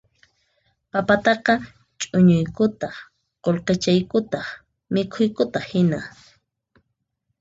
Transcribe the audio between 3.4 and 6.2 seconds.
qullqichaykutaq mikhuykutaq hinan